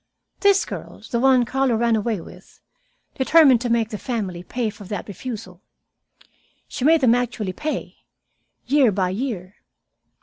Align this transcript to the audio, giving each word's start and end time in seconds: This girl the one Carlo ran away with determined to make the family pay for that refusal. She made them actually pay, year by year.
This 0.39 0.65
girl 0.65 1.03
the 1.11 1.19
one 1.19 1.45
Carlo 1.45 1.75
ran 1.75 1.95
away 1.95 2.19
with 2.19 2.59
determined 3.13 3.61
to 3.61 3.69
make 3.69 3.89
the 3.89 3.99
family 3.99 4.41
pay 4.41 4.71
for 4.71 4.83
that 4.85 5.07
refusal. 5.07 5.61
She 6.67 6.83
made 6.83 7.01
them 7.01 7.13
actually 7.13 7.53
pay, 7.53 7.97
year 8.65 8.91
by 8.91 9.09
year. 9.11 9.57